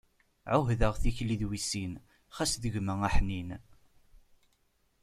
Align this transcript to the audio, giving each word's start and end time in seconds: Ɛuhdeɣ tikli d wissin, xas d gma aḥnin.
Ɛuhdeɣ 0.55 0.93
tikli 1.01 1.35
d 1.41 1.43
wissin, 1.49 1.93
xas 2.35 2.53
d 2.61 2.63
gma 2.73 2.93
aḥnin. 3.07 3.49